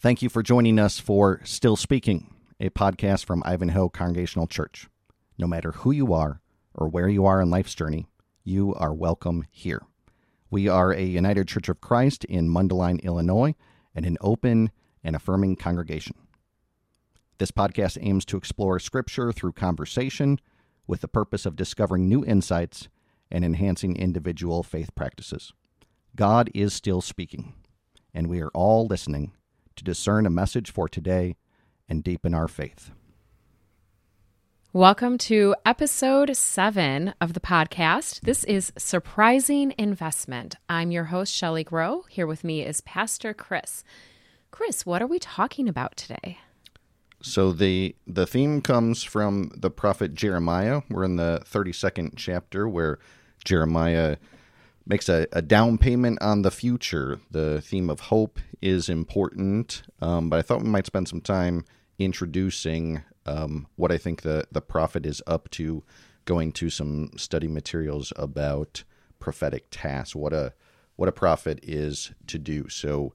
Thank 0.00 0.22
you 0.22 0.28
for 0.28 0.44
joining 0.44 0.78
us 0.78 1.00
for 1.00 1.40
Still 1.42 1.74
Speaking, 1.74 2.32
a 2.60 2.70
podcast 2.70 3.24
from 3.24 3.42
Ivanhoe 3.44 3.88
Congregational 3.88 4.46
Church. 4.46 4.86
No 5.36 5.48
matter 5.48 5.72
who 5.72 5.90
you 5.90 6.12
are 6.12 6.40
or 6.72 6.88
where 6.88 7.08
you 7.08 7.26
are 7.26 7.42
in 7.42 7.50
life's 7.50 7.74
journey, 7.74 8.06
you 8.44 8.72
are 8.76 8.94
welcome 8.94 9.44
here. 9.50 9.82
We 10.52 10.68
are 10.68 10.92
a 10.92 11.02
United 11.02 11.48
Church 11.48 11.68
of 11.68 11.80
Christ 11.80 12.24
in 12.26 12.48
Mundelein, 12.48 13.02
Illinois, 13.02 13.56
and 13.92 14.06
an 14.06 14.16
open 14.20 14.70
and 15.02 15.16
affirming 15.16 15.56
congregation. 15.56 16.14
This 17.38 17.50
podcast 17.50 17.98
aims 18.00 18.24
to 18.26 18.36
explore 18.36 18.78
Scripture 18.78 19.32
through 19.32 19.50
conversation 19.50 20.38
with 20.86 21.00
the 21.00 21.08
purpose 21.08 21.44
of 21.44 21.56
discovering 21.56 22.08
new 22.08 22.24
insights 22.24 22.88
and 23.32 23.44
enhancing 23.44 23.96
individual 23.96 24.62
faith 24.62 24.94
practices. 24.94 25.52
God 26.14 26.52
is 26.54 26.72
still 26.72 27.00
speaking, 27.00 27.54
and 28.14 28.28
we 28.28 28.40
are 28.40 28.52
all 28.54 28.86
listening 28.86 29.32
to 29.78 29.84
discern 29.84 30.26
a 30.26 30.30
message 30.30 30.70
for 30.70 30.88
today 30.88 31.36
and 31.88 32.04
deepen 32.04 32.34
our 32.34 32.48
faith. 32.48 32.90
Welcome 34.72 35.16
to 35.18 35.54
episode 35.64 36.36
seven 36.36 37.14
of 37.20 37.32
the 37.32 37.40
podcast. 37.40 38.20
This 38.20 38.44
is 38.44 38.72
Surprising 38.76 39.72
Investment. 39.78 40.56
I'm 40.68 40.90
your 40.90 41.04
host, 41.04 41.32
Shelley 41.32 41.64
Grow. 41.64 42.02
Here 42.10 42.26
with 42.26 42.44
me 42.44 42.62
is 42.62 42.82
Pastor 42.82 43.32
Kris. 43.32 43.82
Kris, 44.50 44.84
what 44.84 45.00
are 45.00 45.06
we 45.06 45.18
talking 45.18 45.68
about 45.68 45.96
today? 45.96 46.38
So 47.22 47.52
the 47.52 47.96
the 48.06 48.26
theme 48.26 48.60
comes 48.60 49.02
from 49.02 49.50
the 49.56 49.70
prophet 49.70 50.14
Jeremiah. 50.14 50.82
We're 50.90 51.04
in 51.04 51.16
the 51.16 51.42
32nd 51.46 52.12
chapter 52.16 52.68
where 52.68 52.98
Jeremiah 53.44 54.18
makes 54.88 55.08
a, 55.08 55.26
a 55.32 55.42
down 55.42 55.78
payment 55.78 56.20
on 56.22 56.42
the 56.42 56.50
future. 56.50 57.20
The 57.30 57.60
theme 57.60 57.90
of 57.90 58.00
hope 58.00 58.40
is 58.62 58.88
important, 58.88 59.82
um, 60.00 60.30
but 60.30 60.38
I 60.38 60.42
thought 60.42 60.62
we 60.62 60.68
might 60.68 60.86
spend 60.86 61.08
some 61.08 61.20
time 61.20 61.64
introducing 61.98 63.02
um, 63.26 63.66
what 63.76 63.92
I 63.92 63.98
think 63.98 64.22
the, 64.22 64.46
the 64.50 64.62
prophet 64.62 65.04
is 65.04 65.22
up 65.26 65.50
to, 65.50 65.84
going 66.24 66.52
to 66.52 66.70
some 66.70 67.10
study 67.16 67.48
materials 67.48 68.12
about 68.16 68.84
prophetic 69.18 69.66
tasks, 69.70 70.16
what 70.16 70.32
a 70.32 70.54
what 70.96 71.08
a 71.08 71.12
prophet 71.12 71.60
is 71.62 72.10
to 72.26 72.38
do. 72.38 72.68
So 72.68 73.12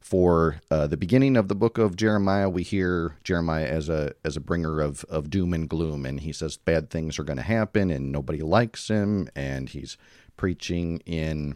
for 0.00 0.62
uh, 0.70 0.86
the 0.86 0.96
beginning 0.96 1.36
of 1.36 1.48
the 1.48 1.54
book 1.54 1.76
of 1.76 1.94
Jeremiah, 1.94 2.48
we 2.48 2.62
hear 2.62 3.18
Jeremiah 3.24 3.66
as 3.66 3.88
a 3.88 4.14
as 4.24 4.36
a 4.36 4.40
bringer 4.40 4.80
of 4.80 5.04
of 5.04 5.28
doom 5.28 5.52
and 5.52 5.68
gloom, 5.68 6.06
and 6.06 6.20
he 6.20 6.32
says 6.32 6.56
bad 6.56 6.88
things 6.88 7.18
are 7.18 7.24
going 7.24 7.36
to 7.36 7.42
happen, 7.42 7.90
and 7.90 8.10
nobody 8.10 8.40
likes 8.40 8.88
him, 8.88 9.28
and 9.36 9.68
he's 9.68 9.98
preaching 10.40 11.02
in 11.04 11.54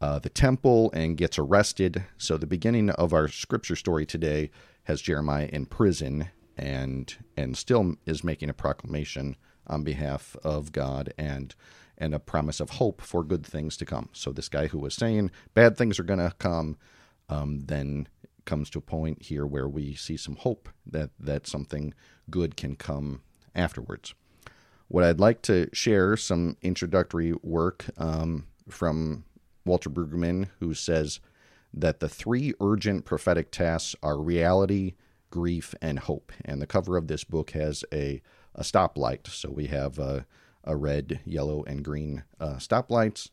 uh, 0.00 0.20
the 0.20 0.28
temple 0.28 0.92
and 0.92 1.16
gets 1.16 1.40
arrested. 1.40 2.04
So 2.16 2.36
the 2.36 2.46
beginning 2.46 2.90
of 2.90 3.12
our 3.12 3.26
scripture 3.26 3.74
story 3.74 4.06
today 4.06 4.52
has 4.84 5.02
Jeremiah 5.02 5.48
in 5.52 5.66
prison 5.66 6.28
and 6.56 7.12
and 7.36 7.56
still 7.56 7.96
is 8.06 8.22
making 8.22 8.48
a 8.48 8.54
proclamation 8.54 9.34
on 9.66 9.82
behalf 9.82 10.36
of 10.44 10.70
God 10.70 11.12
and 11.18 11.52
and 11.98 12.14
a 12.14 12.20
promise 12.20 12.60
of 12.60 12.70
hope 12.70 13.02
for 13.02 13.24
good 13.24 13.44
things 13.44 13.76
to 13.78 13.84
come. 13.84 14.08
So 14.12 14.30
this 14.30 14.48
guy 14.48 14.68
who 14.68 14.78
was 14.78 14.94
saying 14.94 15.32
bad 15.54 15.76
things 15.76 15.98
are 15.98 16.04
going 16.04 16.20
to 16.20 16.32
come, 16.38 16.76
um, 17.28 17.64
then 17.66 18.06
comes 18.44 18.70
to 18.70 18.78
a 18.78 18.82
point 18.82 19.22
here 19.22 19.44
where 19.44 19.68
we 19.68 19.96
see 19.96 20.16
some 20.16 20.36
hope 20.36 20.68
that 20.86 21.10
that 21.18 21.48
something 21.48 21.92
good 22.30 22.56
can 22.56 22.76
come 22.76 23.22
afterwards. 23.52 24.14
What 24.88 25.04
I'd 25.04 25.20
like 25.20 25.42
to 25.42 25.68
share 25.72 26.16
some 26.16 26.56
introductory 26.62 27.32
work 27.42 27.86
um, 27.98 28.46
from 28.68 29.24
Walter 29.64 29.90
Brueggemann, 29.90 30.48
who 30.60 30.74
says 30.74 31.20
that 31.74 32.00
the 32.00 32.08
three 32.08 32.54
urgent 32.60 33.04
prophetic 33.04 33.50
tasks 33.50 33.96
are 34.02 34.18
reality, 34.18 34.94
grief, 35.30 35.74
and 35.82 35.98
hope. 35.98 36.32
And 36.44 36.62
the 36.62 36.66
cover 36.66 36.96
of 36.96 37.08
this 37.08 37.24
book 37.24 37.50
has 37.50 37.84
a, 37.92 38.22
a 38.54 38.62
stoplight. 38.62 39.26
So 39.26 39.50
we 39.50 39.66
have 39.66 39.98
a, 39.98 40.24
a 40.64 40.76
red, 40.76 41.20
yellow, 41.24 41.64
and 41.64 41.84
green 41.84 42.24
uh, 42.40 42.54
stoplights. 42.54 43.30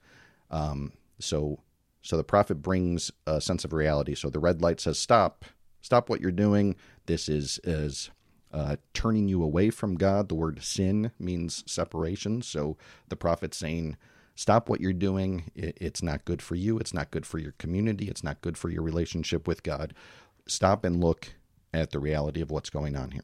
Um, 0.49 0.93
so 1.19 1.59
so 2.01 2.17
the 2.17 2.23
prophet 2.23 2.55
brings 2.55 3.11
a 3.25 3.39
sense 3.39 3.63
of 3.63 3.71
reality. 3.71 4.13
So 4.13 4.29
the 4.29 4.39
red 4.39 4.61
light 4.61 4.81
says, 4.81 4.99
"Stop, 4.99 5.45
stop 5.81 6.09
what 6.09 6.19
you're 6.19 6.31
doing. 6.31 6.75
This 7.05 7.29
is 7.29 7.59
is 7.63 8.11
uh, 8.53 8.75
turning 8.93 9.27
you 9.27 9.43
away 9.43 9.69
from 9.69 9.95
God. 9.95 10.29
The 10.29 10.35
word 10.35 10.63
sin 10.63 11.11
means 11.19 11.63
separation. 11.65 12.41
So 12.41 12.77
the 13.09 13.15
prophet's 13.15 13.57
saying, 13.57 13.97
stop 14.35 14.69
what 14.69 14.79
you're 14.79 14.93
doing. 14.93 15.51
It's 15.55 16.03
not 16.03 16.25
good 16.25 16.41
for 16.41 16.55
you. 16.55 16.77
It's 16.77 16.93
not 16.93 17.11
good 17.11 17.25
for 17.25 17.39
your 17.39 17.53
community. 17.53 18.07
It's 18.07 18.23
not 18.23 18.41
good 18.41 18.57
for 18.57 18.69
your 18.69 18.83
relationship 18.83 19.47
with 19.47 19.63
God. 19.63 19.93
Stop 20.47 20.85
and 20.85 21.03
look 21.03 21.29
at 21.73 21.91
the 21.91 21.99
reality 21.99 22.41
of 22.41 22.51
what's 22.51 22.69
going 22.69 22.95
on 22.95 23.11
here. 23.11 23.23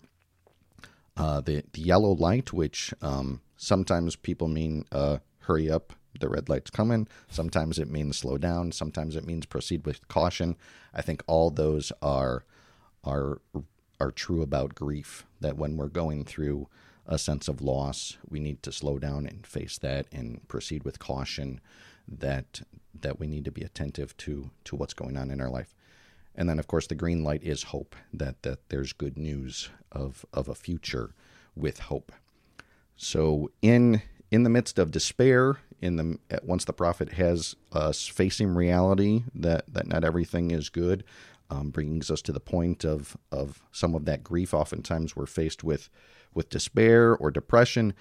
Uh, 1.15 1.41
the, 1.41 1.63
the 1.73 1.81
yellow 1.81 2.11
light, 2.11 2.53
which 2.53 2.93
um, 3.01 3.41
sometimes 3.57 4.15
people 4.15 4.47
mean 4.47 4.85
uh, 4.91 5.17
hurry 5.41 5.69
up, 5.69 5.93
the 6.19 6.29
red 6.29 6.49
light's 6.49 6.71
coming. 6.71 7.07
Sometimes 7.29 7.77
it 7.77 7.89
means 7.89 8.17
slow 8.17 8.37
down. 8.37 8.71
Sometimes 8.71 9.15
it 9.15 9.25
means 9.25 9.45
proceed 9.45 9.85
with 9.85 10.07
caution. 10.07 10.55
I 10.93 11.01
think 11.01 11.23
all 11.27 11.51
those 11.51 11.91
are 12.01 12.45
are 13.03 13.41
are 13.99 14.11
true 14.11 14.41
about 14.41 14.75
grief 14.75 15.25
that 15.41 15.57
when 15.57 15.77
we're 15.77 15.87
going 15.87 16.25
through 16.25 16.67
a 17.05 17.17
sense 17.17 17.47
of 17.47 17.61
loss, 17.61 18.17
we 18.29 18.39
need 18.39 18.61
to 18.63 18.71
slow 18.71 18.99
down 18.99 19.25
and 19.25 19.45
face 19.45 19.77
that 19.79 20.05
and 20.11 20.47
proceed 20.47 20.83
with 20.83 20.99
caution 20.99 21.59
that 22.07 22.61
that 23.01 23.19
we 23.19 23.27
need 23.27 23.45
to 23.45 23.51
be 23.51 23.61
attentive 23.61 24.15
to 24.17 24.51
to 24.63 24.75
what's 24.75 24.93
going 24.93 25.17
on 25.17 25.31
in 25.31 25.41
our 25.41 25.49
life. 25.49 25.73
And 26.35 26.47
then 26.47 26.59
of 26.59 26.67
course 26.67 26.87
the 26.87 26.95
green 26.95 27.23
light 27.23 27.43
is 27.43 27.63
hope 27.63 27.95
that 28.13 28.41
that 28.43 28.69
there's 28.69 28.93
good 28.93 29.17
news 29.17 29.69
of 29.91 30.25
of 30.33 30.47
a 30.47 30.55
future 30.55 31.13
with 31.55 31.79
hope. 31.79 32.11
So 32.95 33.51
in 33.61 34.01
in 34.31 34.43
the 34.43 34.49
midst 34.49 34.77
of 34.77 34.91
despair, 34.91 35.57
in 35.81 35.95
the 35.95 36.19
once 36.43 36.65
the 36.65 36.73
prophet 36.73 37.13
has 37.13 37.55
us 37.71 38.07
facing 38.07 38.53
reality 38.53 39.23
that 39.33 39.65
that 39.73 39.87
not 39.87 40.03
everything 40.03 40.51
is 40.51 40.69
good, 40.69 41.03
um, 41.49 41.69
brings 41.69 42.11
us 42.11 42.21
to 42.23 42.31
the 42.31 42.39
point 42.39 42.83
of 42.83 43.17
of 43.31 43.61
some 43.71 43.95
of 43.95 44.05
that 44.05 44.23
grief. 44.23 44.53
Oftentimes, 44.53 45.15
we're 45.15 45.25
faced 45.25 45.63
with 45.63 45.89
with 46.33 46.49
despair 46.49 47.15
or 47.15 47.31
depression, 47.31 47.93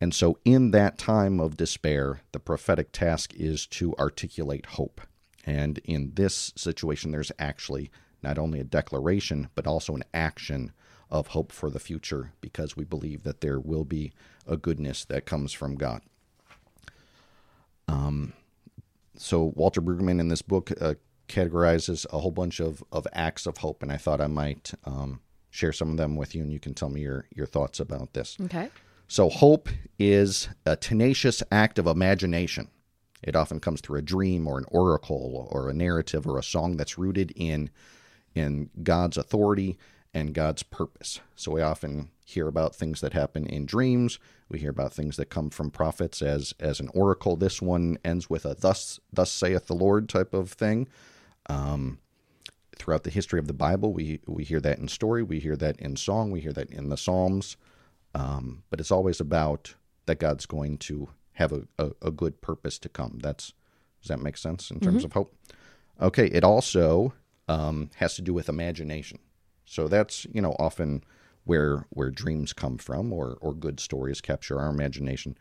and 0.00 0.14
so 0.14 0.38
in 0.44 0.70
that 0.72 0.98
time 0.98 1.40
of 1.40 1.56
despair, 1.56 2.20
the 2.32 2.40
prophetic 2.40 2.92
task 2.92 3.34
is 3.34 3.66
to 3.66 3.94
articulate 3.96 4.66
hope. 4.66 5.00
And 5.46 5.78
in 5.84 6.12
this 6.14 6.52
situation, 6.56 7.10
there's 7.10 7.32
actually 7.38 7.90
not 8.22 8.38
only 8.38 8.58
a 8.58 8.64
declaration 8.64 9.48
but 9.54 9.66
also 9.66 9.94
an 9.94 10.04
action 10.14 10.72
of 11.10 11.28
hope 11.28 11.52
for 11.52 11.70
the 11.70 11.78
future 11.78 12.32
because 12.40 12.76
we 12.76 12.84
believe 12.84 13.22
that 13.22 13.40
there 13.40 13.60
will 13.60 13.84
be 13.84 14.12
a 14.46 14.56
goodness 14.56 15.04
that 15.04 15.26
comes 15.26 15.52
from 15.52 15.76
God. 15.76 16.02
Um, 17.86 18.32
so 19.16 19.52
Walter 19.54 19.80
Brueggemann 19.80 20.18
in 20.18 20.28
this 20.28 20.42
book 20.42 20.72
uh, 20.80 20.94
categorizes 21.28 22.06
a 22.12 22.18
whole 22.18 22.30
bunch 22.30 22.60
of, 22.60 22.82
of 22.92 23.06
acts 23.12 23.46
of 23.46 23.58
hope, 23.58 23.82
and 23.82 23.90
I 23.90 23.96
thought 23.96 24.20
I 24.20 24.26
might 24.26 24.72
um, 24.84 25.20
share 25.50 25.72
some 25.72 25.90
of 25.90 25.96
them 25.96 26.16
with 26.16 26.34
you, 26.34 26.42
and 26.42 26.52
you 26.52 26.60
can 26.60 26.74
tell 26.74 26.88
me 26.88 27.00
your, 27.02 27.26
your 27.34 27.46
thoughts 27.46 27.80
about 27.80 28.12
this. 28.12 28.36
Okay. 28.40 28.70
So, 29.06 29.28
hope 29.28 29.68
is 29.98 30.48
a 30.66 30.76
tenacious 30.76 31.42
act 31.52 31.78
of 31.78 31.86
imagination. 31.86 32.68
It 33.22 33.36
often 33.36 33.60
comes 33.60 33.80
through 33.80 33.98
a 33.98 34.02
dream 34.02 34.46
or 34.46 34.58
an 34.58 34.64
oracle 34.68 35.48
or 35.50 35.68
a 35.68 35.74
narrative 35.74 36.26
or 36.26 36.38
a 36.38 36.42
song 36.42 36.76
that's 36.76 36.98
rooted 36.98 37.32
in, 37.36 37.70
in 38.34 38.70
God's 38.82 39.16
authority 39.16 39.78
and 40.12 40.34
God's 40.34 40.62
purpose. 40.62 41.20
So, 41.36 41.52
we 41.52 41.62
often 41.62 42.10
hear 42.24 42.48
about 42.48 42.74
things 42.74 43.00
that 43.02 43.12
happen 43.12 43.46
in 43.46 43.66
dreams. 43.66 44.18
We 44.48 44.58
hear 44.58 44.70
about 44.70 44.94
things 44.94 45.16
that 45.16 45.26
come 45.26 45.50
from 45.50 45.70
prophets 45.70 46.22
as 46.22 46.54
as 46.58 46.80
an 46.80 46.88
oracle. 46.94 47.36
This 47.36 47.60
one 47.60 47.98
ends 48.04 48.30
with 48.30 48.44
a 48.44 48.54
"thus 48.54 48.98
thus 49.12 49.30
saith 49.30 49.66
the 49.66 49.74
Lord" 49.74 50.08
type 50.08 50.34
of 50.34 50.52
thing. 50.52 50.88
Um, 51.48 51.98
throughout 52.76 53.04
the 53.04 53.10
history 53.10 53.38
of 53.38 53.46
the 53.46 53.52
Bible, 53.52 53.92
we 53.92 54.20
we 54.26 54.44
hear 54.44 54.60
that 54.60 54.78
in 54.78 54.88
story, 54.88 55.22
we 55.22 55.40
hear 55.40 55.56
that 55.56 55.78
in 55.78 55.96
song, 55.96 56.30
we 56.30 56.40
hear 56.40 56.52
that 56.52 56.70
in 56.70 56.88
the 56.88 56.96
Psalms, 56.96 57.56
um, 58.14 58.62
but 58.70 58.80
it's 58.80 58.90
always 58.90 59.20
about 59.20 59.74
that 60.06 60.18
God's 60.18 60.46
going 60.46 60.78
to 60.78 61.08
have 61.32 61.52
a, 61.52 61.62
a, 61.78 61.90
a, 62.02 62.10
good 62.10 62.40
purpose 62.40 62.78
to 62.78 62.88
come. 62.88 63.18
That's 63.22 63.52
does 64.00 64.08
that 64.08 64.20
make 64.20 64.36
sense 64.36 64.70
in 64.70 64.80
terms 64.80 64.98
mm-hmm. 64.98 65.06
of 65.06 65.12
hope? 65.12 65.34
Okay, 66.00 66.26
it 66.26 66.44
also 66.44 67.14
um, 67.48 67.90
has 67.96 68.14
to 68.16 68.22
do 68.22 68.34
with 68.34 68.48
imagination. 68.48 69.18
So 69.64 69.88
that's 69.88 70.26
you 70.32 70.42
know 70.42 70.54
often 70.58 71.04
where 71.44 71.86
where 71.90 72.10
dreams 72.10 72.52
come 72.52 72.78
from, 72.78 73.12
or 73.12 73.38
or 73.40 73.54
good 73.54 73.80
stories 73.80 74.20
capture 74.20 74.58
our 74.58 74.68
imagination. 74.68 75.36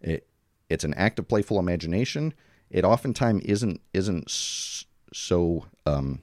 It 0.00 0.28
it's 0.68 0.84
an 0.84 0.94
act 0.94 1.18
of 1.18 1.28
playful 1.28 1.58
imagination. 1.58 2.34
It 2.70 2.84
oftentimes 2.84 3.42
isn't 3.44 3.80
isn't 3.92 4.30
so 5.14 5.66
um, 5.86 6.22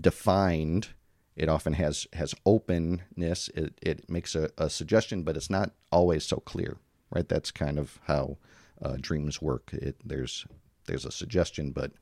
defined. 0.00 0.88
It 1.36 1.48
often 1.48 1.74
has 1.74 2.06
has 2.14 2.34
openness. 2.46 3.48
It 3.54 3.78
it 3.82 4.08
makes 4.08 4.34
a, 4.34 4.50
a, 4.56 4.70
suggestion, 4.70 5.24
but 5.24 5.36
it's 5.36 5.50
not 5.50 5.72
always 5.92 6.24
so 6.24 6.36
clear, 6.36 6.78
right? 7.10 7.28
That's 7.28 7.50
kind 7.50 7.78
of 7.78 7.98
how 8.06 8.38
uh, 8.80 8.96
dreams 8.98 9.42
work. 9.42 9.70
It, 9.74 9.96
there's 10.04 10.46
there's 10.86 11.04
a 11.04 11.12
suggestion, 11.12 11.72
but 11.72 11.92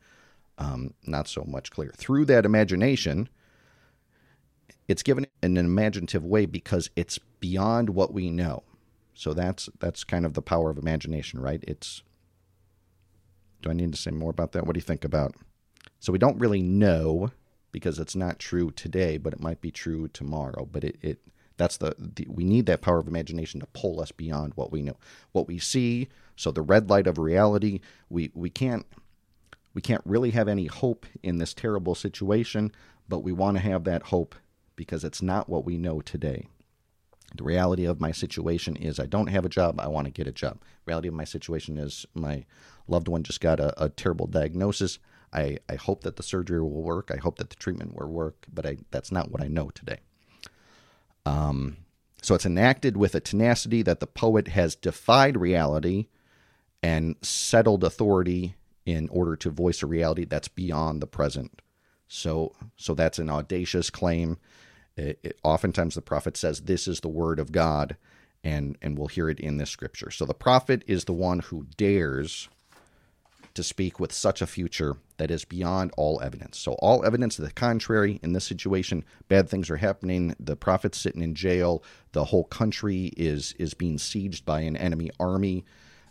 um, 0.58 0.94
not 1.04 1.26
so 1.28 1.44
much 1.44 1.70
clear. 1.70 1.92
Through 1.96 2.26
that 2.26 2.44
imagination, 2.44 3.28
it's 4.86 5.02
given 5.02 5.26
in 5.42 5.56
an 5.56 5.64
imaginative 5.64 6.24
way 6.24 6.46
because 6.46 6.88
it's 6.94 7.18
beyond 7.40 7.90
what 7.90 8.12
we 8.12 8.30
know. 8.30 8.62
So 9.14 9.34
that's 9.34 9.68
that's 9.80 10.04
kind 10.04 10.24
of 10.24 10.34
the 10.34 10.42
power 10.42 10.70
of 10.70 10.78
imagination, 10.78 11.40
right? 11.40 11.64
It's 11.66 12.02
Do 13.60 13.70
I 13.70 13.72
need 13.72 13.92
to 13.92 13.98
say 13.98 14.12
more 14.12 14.30
about 14.30 14.52
that? 14.52 14.66
What 14.66 14.74
do 14.74 14.78
you 14.78 14.82
think 14.82 15.04
about? 15.04 15.34
So 16.02 16.12
we 16.12 16.18
don't 16.18 16.40
really 16.40 16.62
know 16.62 17.30
because 17.70 18.00
it's 18.00 18.16
not 18.16 18.40
true 18.40 18.72
today, 18.72 19.18
but 19.18 19.32
it 19.32 19.40
might 19.40 19.60
be 19.60 19.70
true 19.70 20.08
tomorrow. 20.08 20.68
But 20.70 20.82
it, 20.82 20.98
it 21.00 21.18
that's 21.56 21.76
the, 21.76 21.94
the 21.96 22.26
we 22.28 22.42
need 22.42 22.66
that 22.66 22.80
power 22.80 22.98
of 22.98 23.06
imagination 23.06 23.60
to 23.60 23.66
pull 23.66 24.00
us 24.00 24.10
beyond 24.10 24.54
what 24.56 24.72
we 24.72 24.82
know, 24.82 24.96
what 25.30 25.46
we 25.46 25.60
see. 25.60 26.08
So 26.34 26.50
the 26.50 26.60
red 26.60 26.90
light 26.90 27.06
of 27.06 27.18
reality, 27.18 27.78
we 28.10 28.32
we 28.34 28.50
can't 28.50 28.84
we 29.74 29.80
can't 29.80 30.02
really 30.04 30.30
have 30.32 30.48
any 30.48 30.66
hope 30.66 31.06
in 31.22 31.38
this 31.38 31.54
terrible 31.54 31.94
situation, 31.94 32.72
but 33.08 33.20
we 33.20 33.30
want 33.30 33.58
to 33.58 33.62
have 33.62 33.84
that 33.84 34.02
hope 34.02 34.34
because 34.74 35.04
it's 35.04 35.22
not 35.22 35.48
what 35.48 35.64
we 35.64 35.78
know 35.78 36.00
today. 36.00 36.48
The 37.36 37.44
reality 37.44 37.84
of 37.84 38.00
my 38.00 38.10
situation 38.10 38.74
is 38.74 38.98
I 38.98 39.06
don't 39.06 39.28
have 39.28 39.44
a 39.44 39.48
job. 39.48 39.80
I 39.80 39.86
want 39.86 40.06
to 40.06 40.12
get 40.12 40.26
a 40.26 40.32
job. 40.32 40.60
reality 40.84 41.06
of 41.06 41.14
my 41.14 41.24
situation 41.24 41.78
is 41.78 42.06
my 42.12 42.44
loved 42.88 43.06
one 43.06 43.22
just 43.22 43.40
got 43.40 43.60
a, 43.60 43.84
a 43.84 43.88
terrible 43.88 44.26
diagnosis. 44.26 44.98
I, 45.32 45.58
I 45.68 45.76
hope 45.76 46.02
that 46.04 46.16
the 46.16 46.22
surgery 46.22 46.60
will 46.60 46.82
work. 46.82 47.10
I 47.12 47.18
hope 47.18 47.38
that 47.38 47.50
the 47.50 47.56
treatment 47.56 47.94
will 47.94 48.08
work, 48.08 48.46
but 48.52 48.66
I, 48.66 48.78
that's 48.90 49.12
not 49.12 49.30
what 49.30 49.42
I 49.42 49.48
know 49.48 49.70
today. 49.70 49.98
Um, 51.24 51.78
so 52.20 52.34
it's 52.34 52.46
enacted 52.46 52.96
with 52.96 53.14
a 53.14 53.20
tenacity 53.20 53.82
that 53.82 54.00
the 54.00 54.06
poet 54.06 54.48
has 54.48 54.74
defied 54.74 55.36
reality 55.36 56.06
and 56.82 57.16
settled 57.22 57.84
authority 57.84 58.56
in 58.84 59.08
order 59.08 59.36
to 59.36 59.50
voice 59.50 59.82
a 59.82 59.86
reality 59.86 60.24
that's 60.24 60.48
beyond 60.48 61.00
the 61.00 61.06
present. 61.06 61.62
So, 62.08 62.52
so 62.76 62.94
that's 62.94 63.18
an 63.18 63.30
audacious 63.30 63.90
claim. 63.90 64.38
It, 64.96 65.18
it, 65.22 65.38
oftentimes, 65.42 65.94
the 65.94 66.02
prophet 66.02 66.36
says, 66.36 66.62
"This 66.62 66.86
is 66.86 67.00
the 67.00 67.08
word 67.08 67.38
of 67.38 67.52
God," 67.52 67.96
and 68.44 68.76
and 68.82 68.98
we'll 68.98 69.08
hear 69.08 69.30
it 69.30 69.40
in 69.40 69.56
this 69.56 69.70
scripture. 69.70 70.10
So 70.10 70.26
the 70.26 70.34
prophet 70.34 70.84
is 70.86 71.04
the 71.04 71.14
one 71.14 71.38
who 71.38 71.66
dares 71.78 72.50
to 73.54 73.62
speak 73.62 74.00
with 74.00 74.12
such 74.12 74.40
a 74.42 74.46
future 74.46 74.96
that 75.18 75.30
is 75.30 75.44
beyond 75.44 75.92
all 75.96 76.20
evidence. 76.22 76.58
So, 76.58 76.72
all 76.74 77.04
evidence 77.04 77.36
to 77.36 77.42
the 77.42 77.50
contrary 77.50 78.18
in 78.22 78.32
this 78.32 78.44
situation, 78.44 79.04
bad 79.28 79.48
things 79.48 79.70
are 79.70 79.76
happening. 79.76 80.34
The 80.40 80.56
prophet's 80.56 80.98
sitting 80.98 81.22
in 81.22 81.34
jail. 81.34 81.82
The 82.12 82.24
whole 82.24 82.44
country 82.44 83.12
is 83.16 83.54
is 83.58 83.74
being 83.74 83.98
sieged 83.98 84.44
by 84.44 84.60
an 84.60 84.76
enemy 84.76 85.10
army. 85.20 85.64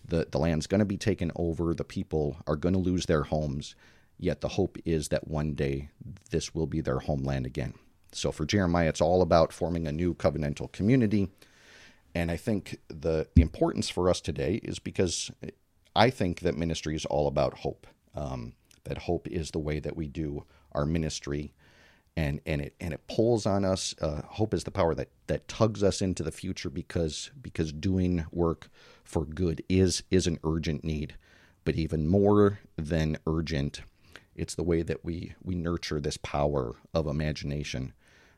The, 0.07 0.27
the 0.29 0.39
land's 0.39 0.67
going 0.67 0.79
to 0.79 0.85
be 0.85 0.97
taken 0.97 1.31
over. 1.35 1.73
The 1.73 1.83
people 1.83 2.37
are 2.47 2.55
going 2.55 2.73
to 2.73 2.79
lose 2.79 3.05
their 3.05 3.23
homes. 3.23 3.75
Yet 4.17 4.41
the 4.41 4.49
hope 4.49 4.77
is 4.85 5.09
that 5.09 5.27
one 5.27 5.53
day 5.53 5.89
this 6.29 6.53
will 6.53 6.67
be 6.67 6.81
their 6.81 6.99
homeland 6.99 7.45
again. 7.45 7.73
So 8.11 8.31
for 8.31 8.45
Jeremiah, 8.45 8.89
it's 8.89 9.01
all 9.01 9.21
about 9.21 9.53
forming 9.53 9.87
a 9.87 9.91
new 9.91 10.13
covenantal 10.13 10.71
community. 10.71 11.29
And 12.13 12.29
I 12.29 12.37
think 12.37 12.77
the, 12.89 13.27
the 13.35 13.41
importance 13.41 13.89
for 13.89 14.09
us 14.09 14.21
today 14.21 14.59
is 14.63 14.79
because 14.79 15.31
I 15.95 16.09
think 16.09 16.41
that 16.41 16.57
ministry 16.57 16.95
is 16.95 17.05
all 17.05 17.27
about 17.27 17.59
hope. 17.59 17.87
Um, 18.15 18.53
that 18.83 18.99
hope 18.99 19.27
is 19.27 19.51
the 19.51 19.59
way 19.59 19.79
that 19.79 19.95
we 19.95 20.07
do 20.07 20.45
our 20.71 20.85
ministry, 20.85 21.53
and 22.15 22.41
and 22.45 22.61
it 22.61 22.75
and 22.79 22.93
it 22.93 23.07
pulls 23.07 23.45
on 23.45 23.63
us. 23.65 23.95
Uh, 24.01 24.21
hope 24.25 24.53
is 24.53 24.63
the 24.63 24.71
power 24.71 24.95
that 24.95 25.09
that 25.27 25.47
tugs 25.47 25.83
us 25.83 26.01
into 26.01 26.23
the 26.23 26.31
future 26.31 26.69
because 26.69 27.31
because 27.41 27.71
doing 27.71 28.25
work 28.31 28.69
for 29.03 29.25
good 29.25 29.63
is 29.69 30.03
is 30.09 30.27
an 30.27 30.39
urgent 30.43 30.83
need, 30.83 31.15
but 31.63 31.75
even 31.75 32.07
more 32.07 32.59
than 32.75 33.17
urgent, 33.27 33.81
it's 34.35 34.55
the 34.55 34.63
way 34.63 34.81
that 34.81 35.03
we 35.05 35.35
we 35.43 35.55
nurture 35.55 35.99
this 35.99 36.17
power 36.17 36.75
of 36.93 37.07
imagination. 37.07 37.93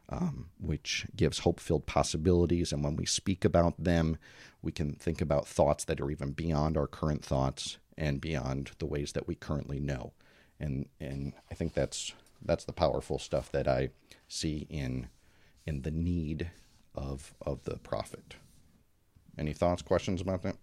Um, 0.10 0.50
which 0.60 1.08
gives 1.16 1.40
hope 1.40 1.62
filled 1.62 1.86
possibilities. 1.86 2.74
And 2.74 2.84
when 2.84 2.98
we 2.98 3.06
speak 3.06 3.46
about 3.46 3.82
them, 3.82 4.18
we 4.62 4.72
can 4.72 4.94
think 4.96 5.22
about 5.22 5.48
thoughts 5.48 5.86
that 5.86 6.02
are 6.02 6.12
even 6.12 6.32
beyond 6.32 6.78
our 6.78 6.88
current 6.88 7.24
thoughts 7.24 7.78
and 7.98 8.20
beyond 8.20 8.72
the 8.80 8.86
ways 8.86 9.14
that 9.14 9.28
we 9.28 9.36
currently 9.36 9.80
know. 9.80 10.14
And 10.60 10.88
and 11.00 11.34
I 11.50 11.56
think 11.56 11.74
that's 11.74 12.14
that's 12.44 12.66
the 12.66 12.74
powerful 12.74 13.18
stuff 13.18 13.52
that 13.52 13.68
I 13.68 13.90
see 14.28 14.68
in 14.70 15.08
in 15.66 15.82
the 15.82 15.92
need 15.92 16.52
of 16.96 17.34
of 17.42 17.64
the 17.64 17.78
prophet. 17.78 18.36
Any 19.38 19.54
thoughts, 19.54 19.82
questions 19.82 20.22
about 20.22 20.44
that? 20.44 20.58